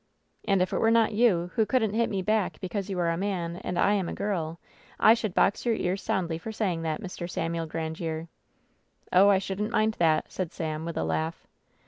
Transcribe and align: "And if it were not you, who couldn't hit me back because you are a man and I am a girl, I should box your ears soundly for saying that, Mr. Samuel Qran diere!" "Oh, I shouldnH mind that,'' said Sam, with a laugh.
"And 0.47 0.63
if 0.63 0.73
it 0.73 0.79
were 0.79 0.89
not 0.89 1.13
you, 1.13 1.51
who 1.53 1.63
couldn't 1.63 1.93
hit 1.93 2.09
me 2.09 2.23
back 2.23 2.59
because 2.59 2.89
you 2.89 2.97
are 2.97 3.11
a 3.11 3.17
man 3.17 3.57
and 3.57 3.77
I 3.77 3.93
am 3.93 4.09
a 4.09 4.13
girl, 4.15 4.59
I 4.99 5.13
should 5.13 5.35
box 5.35 5.63
your 5.63 5.75
ears 5.75 6.01
soundly 6.01 6.39
for 6.39 6.51
saying 6.51 6.81
that, 6.81 7.01
Mr. 7.03 7.29
Samuel 7.29 7.67
Qran 7.67 7.93
diere!" 7.93 8.27
"Oh, 9.13 9.29
I 9.29 9.37
shouldnH 9.37 9.69
mind 9.69 9.93
that,'' 9.99 10.25
said 10.31 10.53
Sam, 10.53 10.85
with 10.85 10.97
a 10.97 11.03
laugh. 11.03 11.45